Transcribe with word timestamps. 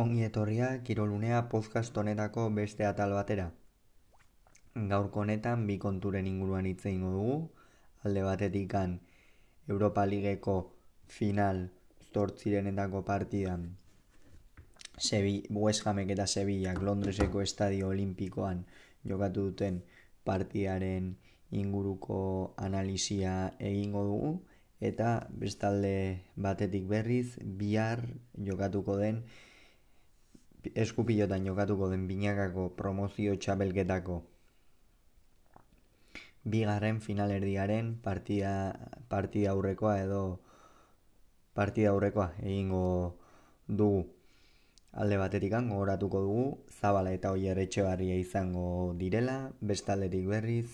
Ongi 0.00 0.24
etorria 0.26 0.68
kirolunea 0.82 1.40
podcast 1.50 1.98
honetako 2.00 2.44
beste 2.54 2.86
atal 2.86 3.12
batera. 3.14 3.44
Gaurko 4.92 5.20
honetan 5.22 5.68
bi 5.68 5.76
konturen 5.84 6.26
inguruan 6.26 6.66
hitz 6.66 6.88
eingo 6.90 7.12
dugu. 7.12 7.36
Alde 8.02 8.24
batetik 8.26 8.66
kan 8.72 8.96
Europa 9.68 10.02
Ligeko 10.04 10.56
final 11.18 11.62
zortzirenetako 12.10 13.04
partidan 13.12 13.68
Sebi, 14.98 15.36
West 15.50 15.86
Hamek 15.86 16.10
eta 16.16 16.26
Sevillak 16.26 16.82
Londreseko 16.82 17.46
estadio 17.46 17.94
olimpikoan 17.94 18.66
jokatu 19.06 19.46
duten 19.52 19.80
partiaren 20.26 21.08
inguruko 21.62 22.20
analisia 22.66 23.54
egingo 23.60 24.04
dugu 24.10 24.34
eta 24.92 25.16
bestalde 25.30 25.96
batetik 26.34 26.90
berriz 26.90 27.38
bihar 27.62 28.08
jokatuko 28.50 28.98
den 28.98 29.26
eskupilotan 30.74 31.46
jokatuko 31.46 31.90
den 31.90 32.06
binakako 32.08 32.68
promozio 32.76 33.36
txabelketako 33.36 34.22
bigarren 36.44 37.00
finalerdiaren 37.00 37.94
partida, 38.04 38.76
partida 39.08 39.52
aurrekoa 39.52 39.98
edo 40.02 40.40
partida 41.54 41.90
aurrekoa 41.90 42.32
egingo 42.42 43.16
dugu. 43.68 44.04
Alde 44.92 45.16
batetik 45.18 45.54
gogoratuko 45.54 46.20
dugu 46.22 46.44
zabala 46.80 47.12
eta 47.12 47.32
oier 47.32 47.58
etxe 47.58 47.82
izango 48.18 48.94
direla 48.94 49.50
bestaldetik 49.60 50.26
berriz 50.26 50.68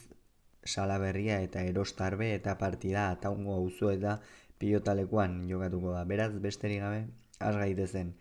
salaberria 0.65 1.41
eta 1.41 1.63
erostarbe 1.63 2.35
eta 2.35 2.59
partida 2.59 3.11
ataungo 3.11 3.55
auzo 3.55 3.91
eta 3.91 4.21
pilotalekuan 4.59 5.49
jokatuko 5.49 5.93
da. 5.93 6.05
Beraz 6.05 6.33
besterik 6.33 6.81
gabe 6.81 7.07
az 7.39 7.57
gaitezen 7.57 8.15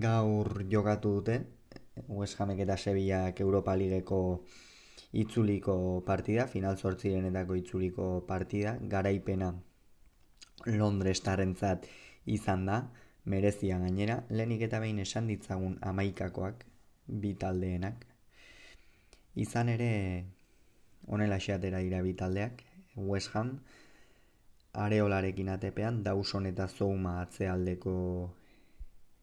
gaur 0.00 0.64
jokatu 0.70 1.14
dute 1.18 1.38
West 2.06 2.38
Hamek 2.40 2.60
eta 2.62 2.76
Sevillak 2.76 3.40
Europa 3.40 3.74
Ligeko 3.76 4.44
itzuliko 5.12 6.02
partida, 6.06 6.46
final 6.46 6.76
zortzirenetako 6.76 7.56
itzuliko 7.56 8.08
partida, 8.26 8.76
garaipena 8.80 9.52
Londres 10.66 11.20
tarrentzat 11.22 11.86
izan 12.26 12.66
da, 12.66 12.78
merezia 13.24 13.78
gainera, 13.78 14.22
lehenik 14.30 14.62
eta 14.68 14.80
behin 14.80 14.98
esan 15.02 15.28
ditzagun 15.28 15.78
amaikakoak, 15.82 16.64
bitaldeenak. 17.08 18.04
Izan 19.34 19.68
ere, 19.68 19.90
onela 21.06 21.38
xeatera 21.40 21.80
dira 21.84 22.02
bitaldeak, 22.02 22.64
West 22.96 23.34
Ham, 23.34 23.58
areolarekin 24.74 25.48
atepean, 25.48 26.02
Dawson 26.04 26.46
eta 26.46 26.68
Zouma 26.68 27.20
atzealdeko 27.22 27.94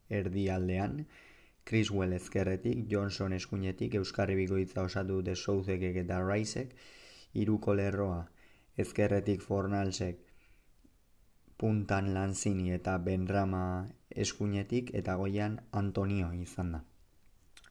erdialdean, 0.10 1.06
Criswell 1.66 2.14
ezkerretik, 2.14 2.86
Johnson 2.92 3.34
eskuinetik, 3.34 3.96
Euskarri 3.98 4.36
Bikoitza 4.38 4.84
osatu 4.86 5.20
dute 5.20 5.36
Souzekek 5.36 5.98
eta 6.04 6.20
Raisek, 6.22 6.76
iruko 7.34 7.74
lerroa, 7.74 8.20
ezkerretik 8.78 9.42
Fornalsek, 9.42 10.20
puntan 11.58 12.14
Lanzini 12.14 12.72
eta 12.76 12.98
Benrama 13.00 13.64
eskuinetik, 14.12 14.94
eta 14.94 15.16
goian 15.16 15.58
Antonio 15.72 16.32
izan 16.38 16.76
da. 16.76 16.84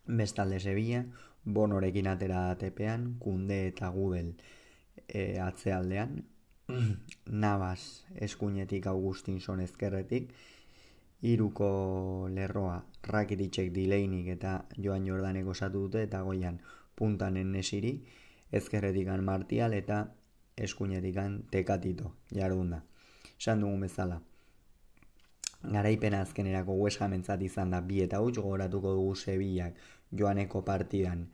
Bestalde 0.07 0.59
Sevilla, 0.61 1.05
bonorekin 1.45 2.09
atera 2.09 2.49
datepean, 2.49 3.15
kunde 3.21 3.67
eta 3.69 3.89
gudel 3.95 4.35
e, 5.09 5.39
atzealdean, 5.41 6.25
Navas 7.45 8.05
eskuinetik 8.27 8.87
Augustinson 8.91 9.61
ezkerretik, 9.61 10.33
iruko 11.25 11.69
lerroa 12.29 12.83
Rakititzek 13.09 13.71
dileinik 13.73 14.29
eta 14.37 14.53
Joan 14.77 15.07
Jordanek 15.09 15.47
osatu 15.55 15.87
dute 15.87 16.03
eta 16.07 16.21
goian 16.25 16.61
puntanen 16.97 17.51
nesiri, 17.53 17.95
ezkerretikan 18.53 19.25
martial 19.25 19.73
eta 19.73 20.05
eskuinetikan 20.57 21.43
tekatito 21.51 22.13
jardunda. 22.33 22.83
Esan 23.39 23.65
dugun 23.65 23.81
bezala. 23.81 24.21
Garaipena 25.65 26.21
azkenerako 26.21 26.77
West 26.77 27.01
Hamentzat 27.01 27.43
izan 27.43 27.73
da 27.73 27.81
bi 27.81 28.03
eta 28.05 28.21
huts 28.21 28.37
gogoratuko 28.39 28.93
dugu 28.99 29.15
Sevillak 29.17 29.81
joaneko 30.13 30.63
partidan 30.63 31.27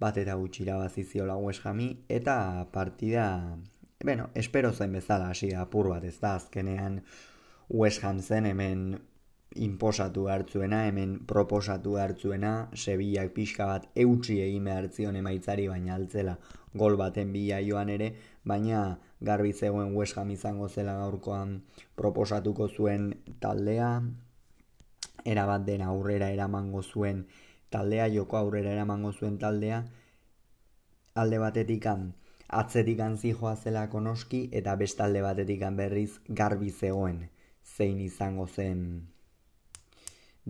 bat 0.00 0.18
eta 0.18 0.36
huts 0.38 0.60
irabaziziola 0.62 1.36
West 1.36 1.66
Hami 1.66 1.88
eta 2.08 2.66
partida, 2.72 3.56
bueno, 4.04 4.30
espero 4.34 4.72
zen 4.72 4.92
bezala 4.92 5.30
hasi 5.30 5.54
apur 5.54 5.88
bat 5.94 6.04
ez 6.04 6.18
da 6.20 6.34
azkenean 6.34 7.00
West 7.68 8.02
Ham 8.02 8.20
zen 8.22 8.46
hemen 8.46 8.98
imposatu 9.54 10.28
hartzuena, 10.28 10.86
hemen 10.86 11.18
proposatu 11.26 11.96
hartzuena, 12.00 12.70
Sevillak 12.74 13.34
pixka 13.34 13.66
bat 13.68 13.84
eutxi 13.94 14.38
egin 14.40 14.64
behar 14.70 14.88
zion 14.88 15.16
emaitzari, 15.20 15.66
baina 15.68 15.94
altzela 15.94 16.38
gol 16.74 16.96
baten 16.96 17.32
bila 17.32 17.60
joan 17.66 17.92
ere, 17.92 18.14
baina 18.44 18.98
garbi 19.20 19.52
zegoen 19.52 19.94
West 19.96 20.16
Ham 20.16 20.30
izango 20.30 20.68
zela 20.68 20.96
gaurkoan 21.02 21.58
proposatuko 21.96 22.68
zuen 22.68 23.12
taldea, 23.40 23.92
erabat 25.24 25.64
den 25.68 25.82
aurrera 25.82 26.30
eramango 26.32 26.82
zuen 26.82 27.26
taldea, 27.68 28.08
joko 28.08 28.38
aurrera 28.38 28.72
eramango 28.72 29.12
zuen 29.12 29.36
taldea, 29.38 29.84
alde 31.14 31.38
batetikan 31.38 32.12
atzetikan 32.48 33.18
zijoa 33.18 33.56
zela 33.56 33.88
konoski, 33.92 34.48
eta 34.52 34.74
bestalde 34.76 35.20
batetikan 35.20 35.76
berriz 35.76 36.14
garbi 36.28 36.70
zegoen 36.70 37.26
zein 37.76 38.00
izango 38.00 38.46
zen 38.46 38.80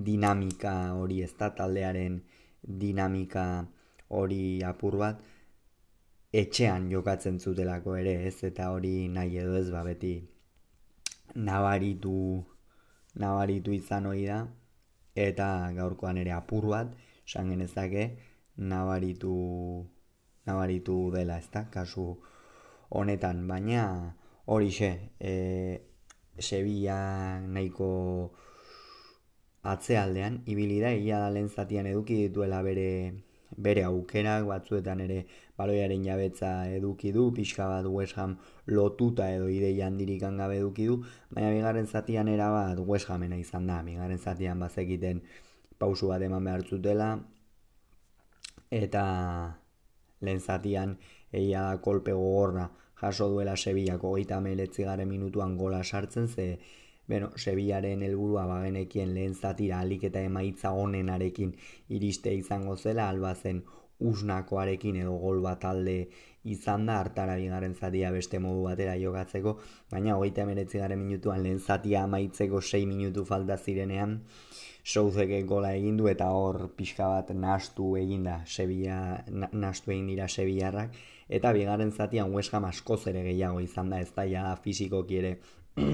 dinamika 0.09 0.75
hori 0.99 1.23
ez 1.27 1.33
da 1.39 1.49
taldearen 1.59 2.21
dinamika 2.83 3.45
hori 4.09 4.63
apur 4.71 4.97
bat 5.03 5.21
etxean 6.33 6.91
jokatzen 6.93 7.39
zutelako 7.41 7.97
ere 7.97 8.15
ez? 8.29 8.37
Eta 8.51 8.71
hori 8.75 9.09
nahi 9.09 9.39
edo 9.43 9.57
ez 9.59 9.71
ba 9.75 9.83
beti 9.85 10.15
nabaritu 11.35 12.45
nabaritu 13.15 13.73
izan 13.73 14.07
hori 14.07 14.27
da. 14.27 14.41
Eta 15.15 15.49
gaurkoan 15.75 16.19
ere 16.23 16.33
apur 16.33 16.69
bat 16.75 16.95
esan 17.27 17.51
genezake 17.51 18.05
nabaritu 18.57 19.35
nabaritu 20.47 21.11
dela 21.15 21.39
ez 21.39 21.49
da 21.53 21.65
kasu 21.71 22.07
honetan. 22.91 23.47
Baina 23.49 24.15
hori 24.47 24.71
xe 24.71 24.91
e, 25.21 25.33
Sevilla 26.39 27.41
nahiko 27.41 27.89
atzealdean 29.63 30.43
ibili 30.47 30.81
da 30.81 30.93
ia 30.93 31.19
da 31.19 31.31
lehen 31.31 31.49
zatian 31.49 31.87
eduki 31.87 32.29
dituela 32.29 32.63
bere 32.63 32.89
bere 33.57 33.83
aukerak 33.85 34.47
batzuetan 34.47 35.01
ere 35.01 35.19
baloiaren 35.57 36.05
jabetza 36.05 36.51
eduki 36.79 37.13
du 37.13 37.31
pixka 37.35 37.67
bat 37.69 37.87
West 37.87 38.17
Ham 38.17 38.37
lotuta 38.67 39.31
edo 39.35 39.49
idei 39.49 39.81
handirik 39.83 40.21
gabe 40.21 40.59
eduki 40.59 40.87
du 40.87 40.99
baina 41.31 41.51
bigarren 41.51 41.87
zatian 41.87 42.29
era 42.29 42.51
bat 42.51 42.79
West 42.79 43.11
Hamena 43.11 43.37
izan 43.37 43.67
da 43.67 43.83
bigarren 43.83 44.19
zatian 44.19 44.61
bazekiten 44.61 45.23
pausu 45.79 46.09
bat 46.09 46.23
eman 46.23 46.45
behar 46.45 46.63
zutela 46.63 47.19
eta 48.71 49.05
lehen 50.21 50.41
zatian 50.41 50.99
eia 51.33 51.63
da 51.63 51.79
kolpe 51.79 52.13
gogorra 52.13 52.69
jaso 53.01 53.29
duela 53.29 53.57
Sevillako 53.57 54.13
goita 54.17 54.41
meletzi 54.41 54.85
garen 54.85 55.09
minutuan 55.09 55.57
gola 55.57 55.83
sartzen 55.85 56.29
ze 56.29 56.59
bueno, 57.09 57.31
Sevillaren 57.37 58.03
helburua 58.03 58.45
bagenekien 58.47 59.15
lehen 59.15 59.35
zatira 59.35 59.81
alik 59.81 60.05
eta 60.05 60.21
emaitza 60.21 60.71
honenarekin 60.77 61.55
iriste 61.89 62.35
izango 62.35 62.77
zela 62.77 63.09
albazen 63.09 63.63
usnakoarekin 63.99 65.01
edo 65.03 65.15
gol 65.19 65.41
bat 65.43 65.65
alde 65.65 65.97
izan 66.45 66.87
da 66.87 66.99
hartara 67.01 67.35
bigaren 67.41 67.75
zatia 67.75 68.11
beste 68.15 68.39
modu 68.39 68.63
batera 68.69 68.95
jogatzeko, 69.01 69.57
baina 69.91 70.15
hogeita 70.17 70.45
emeretzi 70.45 70.79
garen 70.79 71.01
minutuan 71.01 71.43
lehen 71.43 71.59
zatia 71.59 72.05
amaitzeko 72.05 72.61
6 72.61 72.87
minutu 72.87 73.25
falta 73.25 73.57
zirenean 73.57 74.21
souzeke 74.85 75.43
gola 75.43 75.75
egin 75.77 75.97
du 75.97 76.09
eta 76.09 76.31
hor 76.33 76.69
pixka 76.77 77.09
bat 77.09 77.31
nastu 77.35 77.97
egin 77.97 78.25
da 78.25 78.41
Sevilla, 78.47 79.25
nastu 79.53 79.93
egin 79.93 80.07
dira 80.13 80.29
Sevillarrak 80.29 80.95
eta 81.29 81.53
bigarren 81.53 81.93
zatian 81.93 82.33
West 82.35 82.55
Ham 82.55 82.65
askoz 82.65 83.07
ere 83.07 83.23
gehiago 83.23 83.61
izan 83.61 83.91
da 83.91 84.01
ez 84.01 84.11
da 84.17 84.25
ja 84.25 84.57
fizikoki 84.63 85.19
ere 85.23 85.39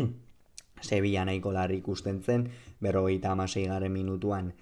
Sevilla 0.84 1.24
nahiko 1.24 1.52
larri 1.52 1.78
ikusten 1.80 2.20
zen. 2.22 2.48
Berrogeita 2.80 3.32
amasei 3.32 3.66
garen 3.66 3.92
minutuan 3.92 4.52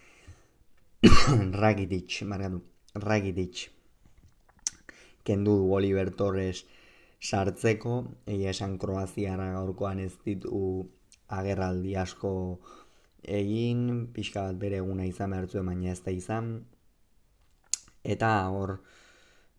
Rakitic 1.62 2.22
margatu 2.30 2.62
Rakitic 2.94 3.68
kendu 5.24 5.56
du 5.58 5.72
Oliver 5.74 6.10
Torres 6.14 6.64
sartzeko. 7.20 8.04
Egia 8.26 8.50
esan 8.50 8.78
Kroaziara 8.78 9.52
gaurkoan 9.56 10.02
ez 10.02 10.14
ditu 10.24 10.62
agerraldi 11.28 11.96
asko 11.96 12.32
egin. 13.22 14.08
Pixka 14.14 14.48
bat 14.48 14.58
bere 14.62 14.82
eguna 14.82 15.06
izan 15.06 15.34
behartzu 15.34 15.62
baina 15.62 15.92
ez 15.92 16.00
da 16.04 16.14
izan. 16.14 16.52
Eta 18.02 18.32
hor 18.50 18.80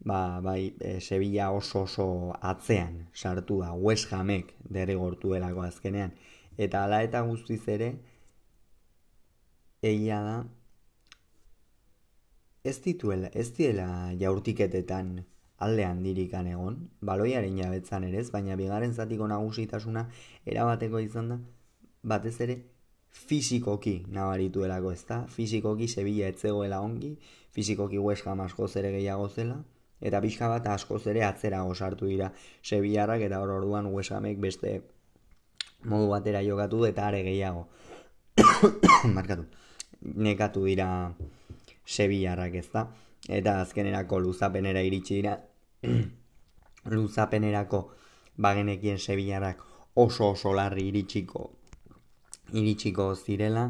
ba, 0.03 0.39
bai, 0.41 0.75
e, 0.79 0.99
Sevilla 1.01 1.51
oso 1.51 1.83
oso 1.83 2.33
atzean 2.41 3.07
sartu 3.13 3.59
da, 3.61 3.73
West 3.73 4.13
Hamek 4.13 4.53
derrigortu 4.69 5.33
delako 5.33 5.63
azkenean. 5.63 6.13
Eta 6.57 6.83
ala 6.85 7.01
eta 7.03 7.21
guztiz 7.27 7.61
ere, 7.67 7.93
egia 9.81 10.19
da, 10.21 10.35
ez 12.63 12.77
dituela, 12.83 13.29
ez 13.33 13.49
diela 13.57 13.87
jaurtiketetan 14.19 15.15
aldean 15.63 16.03
dirikan 16.03 16.47
egon, 16.47 16.77
baloiaren 17.01 17.57
jabetzan 17.57 18.03
ere 18.07 18.21
ez, 18.23 18.29
baina 18.31 18.55
bigarren 18.59 18.93
zatiko 18.93 19.27
nagusitasuna 19.31 20.07
erabateko 20.45 20.99
izan 21.03 21.29
da, 21.33 21.39
batez 22.03 22.35
ere, 22.45 22.57
fizikoki 23.13 23.93
nabarituelako 24.11 24.91
ez 24.91 25.03
da, 25.09 25.19
fizikoki 25.29 25.87
Sevilla 25.87 26.31
etzegoela 26.33 26.81
ongi, 26.81 27.13
fizikoki 27.55 27.99
West 28.01 28.27
Ham 28.27 28.41
askoz 28.41 28.71
ere 28.81 28.91
gehiago 28.95 29.29
zela, 29.29 29.61
eta 30.03 30.19
pixka 30.21 30.49
bat 30.51 30.67
askoz 30.67 31.05
ere 31.07 31.23
atzera 31.23 31.63
sartu 31.73 32.09
dira 32.11 32.31
Sevillarrak 32.61 33.21
eta 33.21 33.39
hor 33.39 33.55
orduan 33.57 33.87
West 33.87 34.11
Hamek 34.11 34.39
beste 34.39 34.81
modu 35.83 36.09
batera 36.09 36.41
jokatu 36.43 36.85
eta 36.85 37.07
are 37.07 37.23
gehiago. 37.23 37.67
Markatu. 39.17 39.45
Nekatu 40.01 40.65
dira 40.65 41.13
Sevillarrak 41.85 42.55
ez 42.55 42.67
da. 42.73 42.87
Eta 43.29 43.61
azkenerako 43.61 44.19
luzapenera 44.19 44.81
iritsi 44.81 45.21
dira. 45.21 45.37
luzapenerako 46.95 47.83
bagenekien 48.37 48.99
Sevillarrak 48.99 49.63
oso 49.95 50.31
oso 50.31 50.53
larri 50.53 50.87
iritsiko 50.91 51.51
iritsiko 52.51 53.13
zirela. 53.15 53.69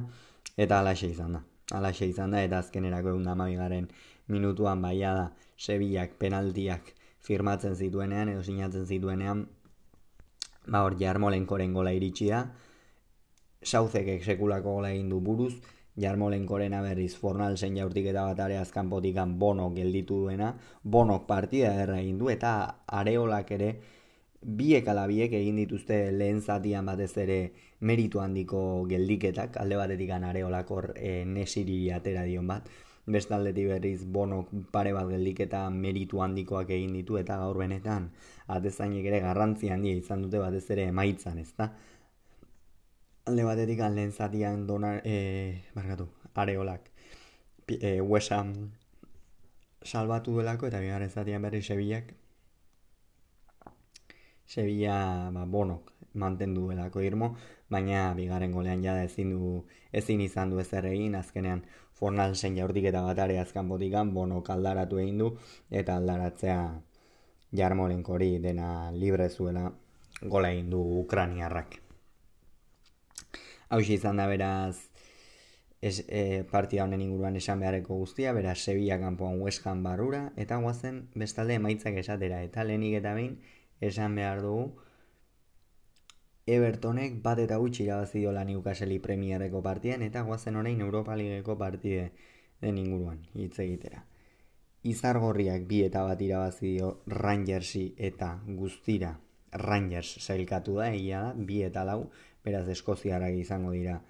Eta 0.57 0.79
alaxe 0.79 1.09
izan 1.09 1.37
da. 1.37 1.43
Alaxe 1.77 2.07
izan 2.09 2.33
da 2.33 2.41
eta 2.43 2.59
azkenerako 2.59 3.13
egun 3.13 3.29
damabigaren 3.29 3.87
minutuan 4.27 4.81
baia 4.81 5.13
da 5.13 5.25
Sevillak 5.57 6.17
penaltiak 6.19 6.93
firmatzen 7.23 7.75
zituenean 7.75 8.29
edo 8.29 8.43
sinatzen 8.43 8.85
zituenean 8.85 9.47
ba 10.67 10.83
hor 10.83 10.95
jarmolenkoren 10.99 11.73
gola 11.73 11.91
iritsi 11.91 12.29
da. 12.31 12.43
Sauzekek 13.63 14.23
sekulako 14.23 14.77
gola 14.79 14.91
egin 14.91 15.09
du 15.09 15.19
buruz. 15.21 15.53
Jarmolenkorena 15.99 16.81
berriz 16.81 17.13
Fornalsen 17.21 17.75
jaurtik 17.77 18.07
eta 18.09 18.23
bat 18.25 18.39
are 18.39 18.57
azkan 18.57 18.89
potikan 18.89 19.35
bono 19.39 19.69
gelditu 19.75 20.23
duena, 20.23 20.55
bonok 20.83 21.27
partida 21.27 21.75
erra 21.83 21.99
egin 22.01 22.17
du 22.17 22.31
eta 22.33 22.53
areolak 22.87 23.51
ere 23.51 23.75
biek 24.41 24.87
ala 24.87 25.05
biek 25.07 25.35
egin 25.37 25.59
dituzte 25.61 26.11
lehen 26.11 26.41
zatian 26.41 26.85
batez 26.85 27.11
ere 27.17 27.37
meritu 27.81 28.19
handiko 28.19 28.85
geldiketak, 28.89 29.57
alde 29.57 29.77
batetik 29.77 30.09
areolak 30.11 30.71
hor 30.71 30.93
e, 30.97 31.25
nesiri 31.25 31.91
atera 31.91 32.23
dion 32.25 32.47
bat, 32.47 32.67
bestaldetik 33.05 33.67
berriz 33.67 34.05
bonok 34.05 34.51
pare 34.71 34.93
bat 34.93 35.09
geldiketa 35.09 35.69
meritu 35.69 36.21
handikoak 36.23 36.69
egin 36.69 36.93
ditu 36.93 37.17
eta 37.19 37.37
gaur 37.37 37.57
benetan 37.57 38.11
atezainek 38.47 39.05
ere 39.11 39.19
garrantzi 39.19 39.69
handia 39.69 39.95
izan 39.95 40.23
dute 40.23 40.39
batez 40.39 40.69
ere 40.71 40.87
emaitzan, 40.93 41.39
ezta? 41.39 41.73
alde 43.25 43.43
batetik 43.43 43.79
lehen 43.79 44.11
zatian 44.11 44.67
donar, 44.67 45.01
e, 45.05 45.63
barkatu, 45.75 46.07
areolak 46.35 46.89
e, 47.67 48.01
uesan 48.01 48.53
salbatu 49.83 50.31
duelako 50.35 50.67
eta 50.67 50.79
bigarren 50.79 51.09
zatian 51.09 51.41
berri 51.41 51.61
Sevillak 51.61 52.13
Sevilla 54.45 55.31
ba, 55.31 55.45
bonok 55.45 55.91
mantendu 56.13 56.67
duelako 56.67 57.01
irmo, 57.01 57.35
baina 57.69 58.13
bigarren 58.13 58.51
golean 58.51 58.83
jada 58.83 59.03
ezin 59.03 59.31
du 59.31 59.53
ezin 59.91 60.21
izan 60.21 60.51
du 60.51 60.59
ezer 60.59 60.85
egin, 60.85 61.15
azkenean 61.15 61.63
Fornalsen 62.03 62.57
jaurtik 62.59 62.89
eta 62.89 63.01
batare 63.05 63.37
azkan 63.39 63.69
botikan 63.71 64.09
bonok 64.11 64.49
aldaratu 64.51 64.99
egin 64.99 65.21
du 65.21 65.29
eta 65.71 65.95
aldaratzea 66.01 66.57
jarmolenkori 67.55 68.39
dena 68.43 68.91
libre 68.91 69.29
zuela 69.29 69.69
gola 70.21 70.49
egin 70.51 70.73
du 70.73 70.81
Ukraniarrak. 71.03 71.77
Hau 73.69 73.79
izan 73.79 74.19
da 74.19 74.27
beraz 74.27 74.89
es, 75.79 76.03
e, 76.07 76.43
partida 76.51 76.83
honen 76.83 77.01
inguruan 77.05 77.39
esan 77.39 77.63
beharreko 77.63 77.95
guztia, 78.01 78.33
beraz 78.35 78.57
Sevilla 78.59 78.99
kanpoan 78.99 79.39
West 79.41 79.65
Ham 79.67 79.83
barrura, 79.87 80.25
eta 80.35 80.59
guazen 80.65 81.05
bestalde 81.15 81.55
emaitzak 81.59 81.97
esatera, 82.03 82.43
eta 82.43 82.67
lehenik 82.67 82.99
eta 82.99 83.15
behin 83.15 83.39
esan 83.79 84.19
behar 84.19 84.43
dugu 84.43 84.73
Evertonek 86.45 87.21
bat 87.23 87.39
eta 87.39 87.57
gutxi 87.57 87.85
irabazi 87.85 88.19
diola 88.19 88.43
Newcastle 88.43 88.99
Premierreko 88.99 89.61
partian, 89.63 90.01
eta 90.03 90.23
guazen 90.27 90.57
orain 90.59 90.81
Europa 90.81 91.15
Ligeko 91.15 91.55
partide 91.57 92.09
den 92.61 92.77
inguruan, 92.77 93.21
hitz 93.33 93.59
egitera. 93.63 94.03
Izargorriak 94.83 95.63
bi 95.69 95.83
eta 95.85 96.03
bat 96.03 96.21
irabazi 96.21 96.73
dio 96.73 96.89
Rangersi 97.07 97.93
eta 97.97 98.33
guztira 98.59 99.13
Rangers 99.53 100.17
sailkatu 100.19 100.75
da, 100.81 100.89
egia 100.91 101.21
da, 101.21 101.33
bi 101.33 101.61
eta 101.63 101.85
lau, 101.87 102.09
beraz 102.43 102.67
Eskoziarak 102.75 103.37
izango 103.39 103.71
dira 103.71 104.01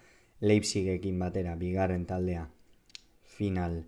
Leipzigekin 0.42 1.20
batera 1.20 1.54
bigarren 1.56 2.08
taldea 2.10 2.48
final 3.38 3.84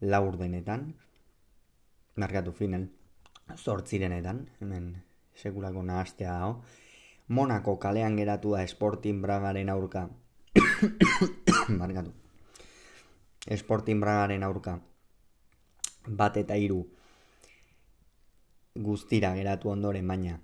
laurdenetan 0.00 0.84
markatu 2.16 2.52
final 2.52 2.86
zortzirenetan 3.56 4.44
hemen 4.60 4.92
sekulako 5.34 5.82
nahastea 5.82 6.36
dago 6.36 6.62
Monako 7.30 7.76
kalean 7.78 8.16
geratu 8.18 8.56
da 8.56 8.66
Sporting 8.66 9.22
Bragaren 9.22 9.68
aurka. 9.70 10.08
Markatu 11.80 12.12
Sporting 13.56 14.00
Bragaren 14.02 14.42
aurka. 14.42 14.80
Bat 16.06 16.40
eta 16.42 16.56
hiru. 16.58 16.80
Guztira 18.74 19.34
geratu 19.38 19.70
ondoren 19.70 20.08
baina 20.08 20.40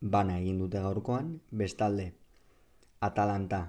bana 0.00 0.38
egin 0.38 0.58
dute 0.60 0.80
gaurkoan, 0.84 1.40
bestalde 1.50 2.12
Atalanta 3.00 3.60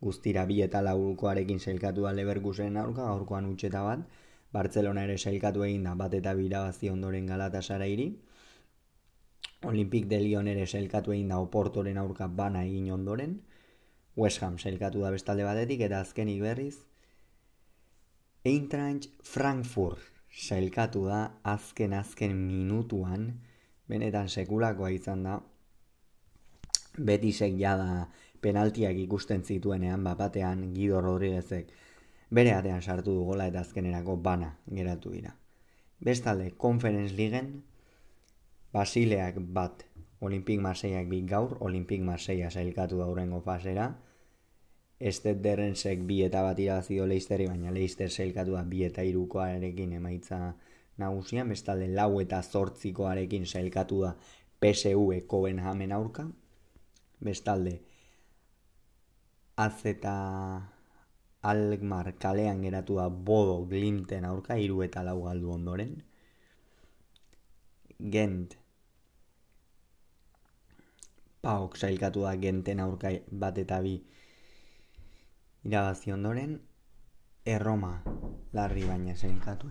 guztira 0.00 0.44
bi 0.46 0.60
eta 0.62 0.80
laukoarekin 0.82 1.60
sailkatu 1.60 2.06
da 2.06 2.12
Leverkusen 2.12 2.76
aurka, 2.76 3.02
gaurkoan 3.02 3.46
utxeta 3.50 3.82
bat, 3.82 4.04
Barcelona 4.52 5.04
ere 5.04 5.18
sailkatu 5.18 5.64
egin 5.66 5.84
da 5.84 5.94
bat 5.94 6.14
eta 6.14 6.34
birabazi 6.34 6.90
ondoren 6.90 7.26
Galatasara 7.26 7.86
iri, 7.86 8.08
Olimpik 9.66 10.06
de 10.06 10.20
Lyon 10.22 10.46
ere 10.46 10.66
sailkatu 10.66 11.12
egin 11.12 11.32
da 11.32 11.40
Oportoren 11.42 11.98
aurka 11.98 12.28
bana 12.28 12.62
egin 12.64 12.92
ondoren, 12.94 13.40
West 14.16 14.42
Ham 14.42 14.58
sailkatu 14.58 15.02
da 15.02 15.10
bestalde 15.10 15.44
batetik, 15.46 15.82
eta 15.86 16.00
azkenik 16.04 16.40
berriz, 16.42 16.76
Eintracht 18.46 19.10
Frankfurt 19.26 20.14
sailkatu 20.30 21.04
da 21.08 21.40
azken 21.42 21.92
azken 21.92 22.36
minutuan, 22.38 23.32
benetan 23.90 24.28
sekulakoa 24.28 24.90
izan 24.94 25.24
da, 25.26 25.40
betisek 26.98 27.58
jada 27.58 28.08
penaltiak 28.42 28.96
ikusten 29.02 29.42
zituenean 29.42 30.04
bapatean 30.04 30.68
Guido 30.74 31.00
Rodriguezek 31.02 31.70
bere 32.30 32.52
atean 32.54 32.82
sartu 32.82 33.14
du 33.14 33.24
gola 33.24 33.48
eta 33.50 33.62
azkenerako 33.64 34.16
bana 34.22 34.52
geratu 34.66 35.10
dira. 35.10 35.34
Bestalde, 36.04 36.52
Conference 36.56 37.14
Leagueen 37.14 37.62
Basileak 38.72 39.38
bat 39.38 39.84
Olimpik 40.20 40.60
Marseiak 40.60 41.08
bi 41.08 41.22
gaur, 41.22 41.56
Olimpik 41.60 42.02
Marseilla 42.02 42.50
sailkatu 42.50 42.98
daurengo 42.98 43.40
fasera, 43.40 43.88
Estet 44.98 45.38
derrensek 45.42 46.00
bi 46.06 46.24
eta 46.26 46.40
bat 46.42 46.58
irabazi 46.58 46.98
leisteri, 47.06 47.46
baina 47.46 47.70
leister 47.70 48.10
sailkatu 48.10 48.56
da 48.56 48.64
bi 48.66 48.82
eta 48.82 49.04
irukoarekin 49.06 49.92
emaitza 49.94 50.38
nagusian, 50.98 51.48
bestalde 51.48 51.86
lau 51.86 52.18
eta 52.20 52.40
zortzikoarekin 52.42 53.46
sailkatu 53.46 54.00
da 54.02 54.16
PSU 54.58 55.12
e 55.12 55.20
Copenhagen 55.26 55.92
aurka, 55.92 56.26
bestalde 57.20 57.78
az 59.56 59.86
eta 59.86 60.16
algmar 61.42 62.12
kalean 62.18 62.62
geratu 62.62 62.98
da 62.98 63.08
bodo 63.08 63.64
glimten 63.70 64.24
aurka 64.24 64.58
hiru 64.58 64.82
eta 64.82 65.02
lau 65.06 65.22
galdu 65.22 65.52
ondoren 65.54 65.94
gent. 67.98 68.56
Paok 71.42 71.76
sailkatu 71.76 72.22
da 72.26 72.36
genten 72.36 72.80
aurka 72.80 73.10
bat 73.30 73.58
eta 73.58 73.80
bi. 73.82 73.98
Irabazi 75.64 76.12
ondoren 76.12 76.58
erroma 77.46 78.02
larri 78.52 78.84
baina 78.86 79.14
sailkatu 79.16 79.70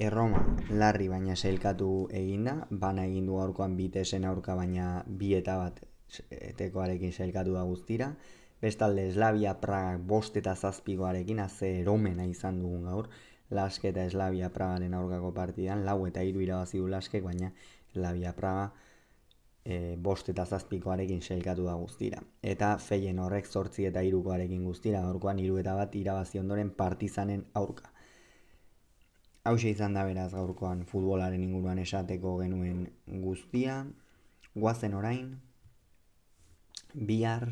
Erroma 0.00 0.40
larri 0.70 1.08
baina 1.12 1.34
sailkatu 1.36 2.08
eginda, 2.16 2.54
bana 2.70 3.04
egin 3.04 3.26
du 3.28 3.36
gaurkoan 3.36 3.76
bitesen 3.76 4.24
aurka 4.24 4.54
baina 4.56 5.04
bi 5.06 5.34
eta 5.36 5.56
bat 5.60 5.82
etekoarekin 6.30 7.12
sailkatu 7.12 7.52
da 7.52 7.64
guztira. 7.68 8.14
Bestalde 8.60 9.06
Eslavia 9.08 9.54
Praga 9.60 9.96
bost 10.12 10.36
eta 10.36 10.54
zazpikoarekin 10.54 11.38
aze 11.40 11.70
eromena 11.80 12.26
izan 12.28 12.60
dugun 12.60 12.84
gaur. 12.90 13.08
Laske 13.50 13.88
eta 13.90 14.04
Eslavia 14.04 14.50
Pragaren 14.54 14.94
aurkako 14.94 15.32
partidan, 15.34 15.84
lau 15.84 16.04
eta 16.06 16.22
hiru 16.22 16.42
irabazi 16.44 16.78
du 16.78 16.88
Laskek, 16.88 17.24
baina 17.24 17.50
Eslavia 17.90 18.34
Praga 18.36 18.70
e, 19.64 19.96
bost 19.96 20.28
eta 20.32 20.44
zazpikoarekin 20.46 21.22
sailkatu 21.22 21.64
da 21.66 21.74
guztira. 21.80 22.20
Eta 22.42 22.74
feien 22.78 23.18
horrek 23.18 23.48
zortzi 23.48 23.86
eta 23.88 24.02
irukoarekin 24.06 24.64
guztira, 24.64 25.00
gaurkoan 25.06 25.40
hiru 25.42 25.58
eta 25.62 25.74
bat 25.78 25.96
irabazi 25.96 26.38
ondoren 26.38 26.70
partizanen 26.82 27.46
aurka. 27.54 27.90
Hau 29.44 29.56
izan 29.56 29.94
da 29.96 30.04
beraz 30.04 30.30
gaurkoan 30.34 30.84
futbolaren 30.84 31.42
inguruan 31.42 31.78
esateko 31.78 32.36
genuen 32.42 32.86
guztia. 33.24 33.86
guazen 34.54 34.94
orain, 34.98 35.26
bihar, 36.92 37.44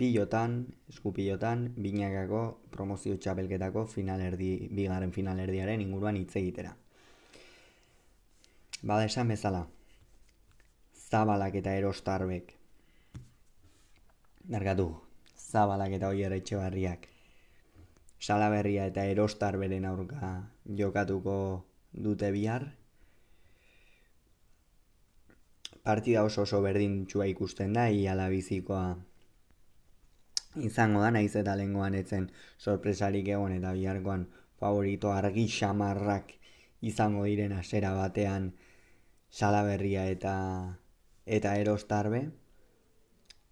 pilotan, 0.00 0.54
eskupilotan, 0.88 1.66
binakako 1.76 2.44
promozio 2.72 3.18
txapelketako 3.20 3.84
finalerdi, 3.94 4.54
bigaren 4.72 5.12
finalerdiaren 5.12 5.82
inguruan 5.84 6.16
hitz 6.16 6.32
egitera. 6.40 6.72
Bada 8.80 9.04
esan 9.10 9.28
bezala, 9.28 9.66
zabalak 11.10 11.60
eta 11.60 11.76
erostarbek, 11.76 12.56
Dargatu, 14.50 14.86
zabalak 15.36 15.92
eta 15.98 16.08
oier 16.08 16.32
etxe 16.32 16.56
salaberria 18.20 18.86
eta 18.90 19.04
erostarberen 19.04 19.84
aurka 19.84 20.30
jokatuko 20.80 21.36
dute 21.92 22.32
bihar, 22.32 22.66
partida 25.84 26.24
oso 26.24 26.42
oso 26.48 26.60
berdin 26.62 27.04
txua 27.06 27.26
ikusten 27.26 27.72
da, 27.76 27.88
iala 27.88 28.28
bizikoa 28.32 28.96
izango 30.56 31.02
da, 31.02 31.10
naiz 31.10 31.34
eta 31.36 31.54
lengoan 31.56 31.94
etzen 31.94 32.30
sorpresarik 32.58 33.28
egon 33.28 33.52
eta 33.52 33.72
biharkoan 33.76 34.26
favorito 34.58 35.12
argi 35.12 35.46
xamarrak 35.48 36.34
izango 36.80 37.24
diren 37.24 37.52
asera 37.52 37.92
batean 37.94 38.52
salaberria 39.30 40.06
eta 40.10 40.34
eta 41.26 41.56
erostarbe. 41.56 42.30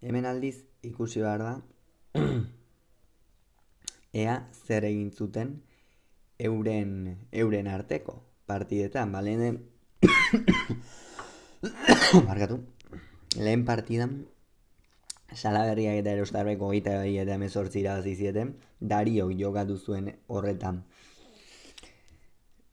Hemen 0.01 0.25
aldiz 0.25 0.55
ikusi 0.83 1.21
behar 1.21 1.43
da 1.43 1.53
ea 4.23 4.35
zer 4.65 4.85
egin 4.85 5.11
zuten 5.11 5.61
euren, 6.39 7.17
euren 7.31 7.67
arteko 7.67 8.23
partidetan, 8.47 9.11
balenen 9.11 9.59
Markatu. 12.25 12.59
Lehen 13.45 13.65
partidan, 13.65 14.25
salaberriak 15.33 16.01
eta 16.01 16.11
erostarbeko 16.17 16.71
gita 16.71 17.03
eta 17.05 17.33
emezortzi 17.35 17.79
irabazi 17.79 18.31
Dario 18.79 19.29
jokatu 19.31 19.77
zuen 19.77 20.11
horretan 20.27 20.83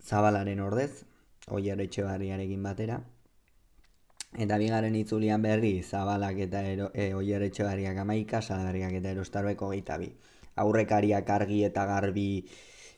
zabalaren 0.07 0.61
ordez, 0.61 1.05
oier 1.51 1.81
etxe 1.83 2.05
barriarekin 2.07 2.63
batera. 2.63 3.01
Eta 4.45 4.59
bigarren 4.61 4.95
itzulian 4.99 5.43
berri, 5.43 5.83
zabalak 5.83 6.39
eta 6.47 6.63
ero, 6.69 6.91
e, 6.95 7.13
oier 7.15 7.43
etxe 7.43 7.65
barriak 7.65 7.99
amaika, 8.03 8.43
salaberriak 8.43 8.93
eta 9.01 9.15
erostarbeko 9.17 9.71
gita 9.73 9.97
bi. 9.99 10.11
Aurrekariak 10.63 11.31
argi 11.31 11.63
eta 11.65 11.87
garbi 11.89 12.27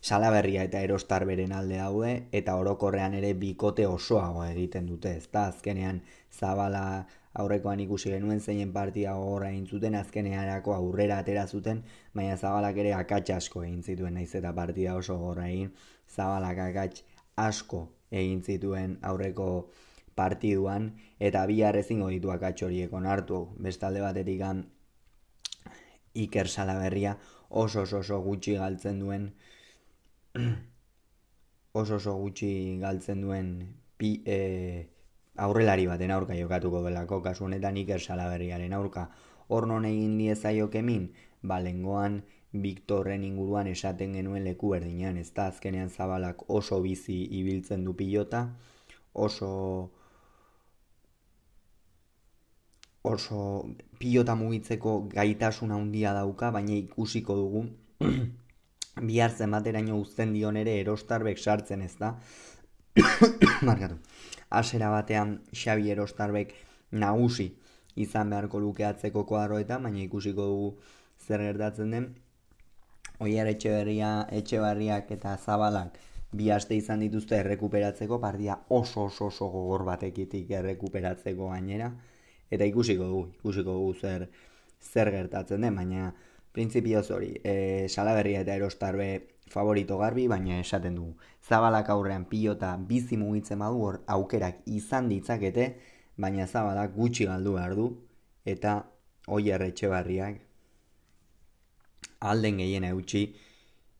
salaberria 0.01 0.65
eta 0.69 0.83
erostarberen 0.87 1.53
alde 1.53 1.79
daude 1.79 2.13
eta 2.41 2.57
orokorrean 2.57 3.15
ere 3.19 3.33
bikote 3.35 3.87
osoago 3.87 4.45
egiten 4.47 4.87
dute, 4.87 5.17
ezta 5.23 5.47
azkenean 5.53 6.03
zabala 6.33 7.07
aurrekoan 7.43 7.81
ikusi 7.81 8.11
genuen 8.11 8.41
zeinen 8.41 8.73
partia 8.73 9.15
gogorra 9.15 9.51
egin 9.51 9.95
azkenearako 9.95 10.75
aurrera 10.75 11.19
atera 11.19 11.47
zuten, 11.47 11.83
baina 12.15 12.37
zabalak 12.37 12.77
ere 12.77 12.95
akats 12.95 13.31
asko 13.31 13.63
egin 13.65 13.83
zituen 13.83 14.15
naiz 14.15 14.35
eta 14.35 14.53
partida 14.53 14.97
oso 14.97 15.19
gogorra 15.19 15.49
egin, 15.49 15.71
zabalak 16.09 16.59
akats 16.59 17.05
asko 17.37 17.85
egin 18.11 18.43
zituen 18.43 18.99
aurreko 19.03 19.71
partiduan 20.17 20.91
eta 21.21 21.47
bihar 21.47 21.77
ezingo 21.77 22.09
ditu 22.11 22.31
akats 22.35 22.63
horiek 22.63 22.93
onartu, 22.93 23.47
bestalde 23.59 24.01
batetik 24.03 24.43
Iker 26.15 26.49
Salaberria 26.49 27.17
oso 27.49 27.83
oso, 27.83 27.99
oso 27.99 28.21
gutxi 28.23 28.55
galtzen 28.59 28.99
duen 29.01 29.29
oso 31.81 31.97
oso 31.97 32.15
gutxi 32.19 32.79
galtzen 32.81 33.23
duen 33.23 33.53
pi, 33.99 34.23
e, 34.27 34.89
aurrelari 35.47 35.87
baten 35.87 36.11
aurka 36.11 36.37
jokatuko 36.39 36.83
belako, 36.83 37.21
kasu 37.23 37.47
honetan 37.47 37.77
Iker 37.77 38.01
Salaberriaren 38.01 38.73
aurka. 38.73 39.09
Hor 39.49 39.67
non 39.67 39.87
egin 39.89 40.19
diezaio 40.19 40.69
kemin, 40.71 41.13
ba, 41.43 41.61
lengoan 41.65 42.23
Viktorren 42.53 43.25
inguruan 43.25 43.69
esaten 43.69 44.15
genuen 44.17 44.45
leku 44.45 44.73
berdinean, 44.73 45.19
ez 45.21 45.31
da 45.37 45.49
azkenean 45.53 45.91
zabalak 45.91 46.47
oso 46.49 46.81
bizi 46.81 47.19
ibiltzen 47.41 47.85
du 47.85 47.95
pilota, 47.97 48.47
oso 49.13 49.51
oso 53.03 53.41
pilota 53.99 54.35
mugitzeko 54.35 54.95
gaitasuna 55.13 55.77
handia 55.77 56.15
dauka, 56.17 56.51
baina 56.51 56.75
ikusiko 56.77 57.37
dugu. 57.37 57.65
Bihar 59.09 59.31
zenbateraino 59.31 59.99
uzten 60.01 60.33
dion 60.35 60.57
ere 60.57 60.81
erostarbek 60.81 61.39
sartzen 61.39 61.83
ez 61.83 61.95
da. 62.01 62.15
Markatu. 63.69 63.99
Asera 64.51 64.91
batean 64.91 65.39
Xabi 65.53 65.91
erostarbek 65.93 66.55
nagusi 66.93 67.49
izan 67.97 68.31
beharko 68.33 68.61
lukeatzeko 68.63 69.25
koadroeta, 69.29 69.79
baina 69.79 70.01
ikusiko 70.05 70.47
dugu 70.51 70.71
zer 71.27 71.45
gertatzen 71.47 71.95
den. 71.95 72.09
Oiar 73.25 73.51
etxe 73.51 73.73
berria, 73.75 74.11
etxe 74.41 74.61
barriak 74.63 75.11
eta 75.15 75.37
zabalak 75.37 75.99
bi 76.39 76.51
aste 76.55 76.77
izan 76.77 77.01
dituzte 77.01 77.39
errekuperatzeko, 77.39 78.19
partia 78.21 78.59
oso 78.69 79.07
oso 79.09 79.29
oso 79.33 79.49
gogor 79.53 79.85
batekitik 79.89 80.51
errekuperatzeko 80.61 81.51
gainera. 81.53 81.91
Eta 82.51 82.65
ikusiko 82.65 83.05
dugu, 83.05 83.25
ikusiko 83.41 83.75
dugu 83.79 83.95
zer, 84.01 84.29
zer 84.81 85.11
gertatzen 85.13 85.65
den, 85.67 85.77
baina 85.77 86.13
printzipioz 86.53 87.11
hori, 87.15 87.35
e, 87.45 87.87
salaberria 87.89 88.43
eta 88.45 88.55
erostarbe 88.57 89.09
favorito 89.51 89.99
garbi, 89.99 90.27
baina 90.29 90.59
esaten 90.61 90.95
du. 90.97 91.15
Zabalak 91.49 91.91
aurrean 91.91 92.25
pilota 92.25 92.77
bizi 92.77 93.17
mugitzen 93.17 93.59
badu 93.59 93.83
hor 93.85 94.01
aukerak 94.07 94.63
izan 94.67 95.09
ditzakete, 95.09 95.69
baina 96.17 96.47
zabalak 96.47 96.95
gutxi 96.97 97.27
galdu 97.27 97.55
behar 97.57 97.75
du, 97.75 97.89
eta 98.45 98.79
oi 99.29 99.51
erretxe 99.51 99.89
barriak 99.93 100.45
alden 102.21 102.59
gehien 102.59 102.85
eutxi 102.85 103.23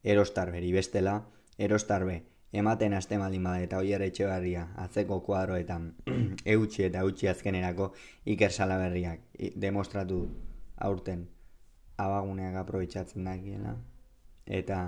erostarberi 0.03 0.73
bestela, 0.73 1.21
erostarbe 1.59 2.23
ematen 2.53 2.95
aste 2.95 3.19
maldin 3.19 3.45
bada 3.45 3.61
eta 3.61 3.79
oi 3.79 3.93
erretxe 3.93 4.27
barria 4.27 4.69
atzeko 4.85 5.21
kuadroetan 5.27 5.91
eutxi 6.55 6.87
eta 6.87 7.03
eutxi 7.05 7.29
azkenerako 7.29 7.91
iker 8.35 8.53
salaberriak 8.53 9.21
demostratu 9.67 10.21
aurten 10.89 11.27
abaguneak 11.99 12.57
aprobetsatzen 12.63 13.29
dakiela 13.29 13.75
eta 14.61 14.79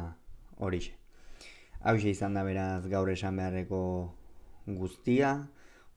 horixe. 0.60 0.96
Hau 1.80 1.96
izan 1.96 2.34
da 2.36 2.44
beraz 2.44 2.86
gaur 2.92 3.08
esan 3.08 3.38
beharreko 3.40 3.80
guztia, 4.80 5.30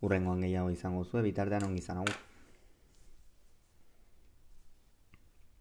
urrengoan 0.02 0.44
gehiago 0.46 0.72
izango 0.72 1.04
zuen, 1.04 1.26
bitartean 1.28 1.68
ongi 1.68 1.84
izan. 1.84 2.06